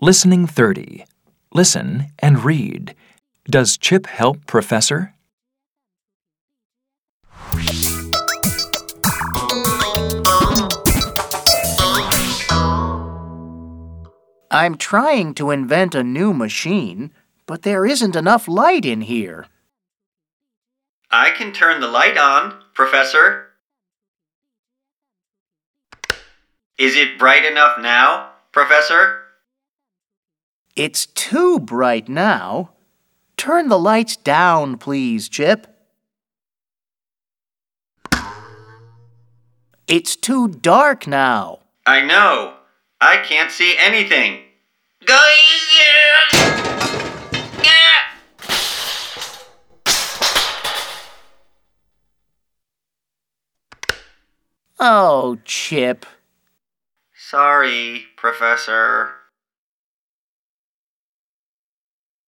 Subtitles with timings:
[0.00, 1.04] Listening 30.
[1.52, 2.94] Listen and read.
[3.50, 5.12] Does Chip help Professor?
[14.52, 17.10] I'm trying to invent a new machine,
[17.46, 19.48] but there isn't enough light in here.
[21.10, 23.48] I can turn the light on, Professor.
[26.78, 29.24] Is it bright enough now, Professor?
[30.78, 32.70] It's too bright now.
[33.36, 35.66] Turn the lights down, please, Chip.
[39.88, 41.58] It's too dark now.
[41.84, 42.54] I know.
[43.00, 44.42] I can't see anything.
[54.78, 56.06] Oh, Chip.
[57.16, 59.17] Sorry, Professor.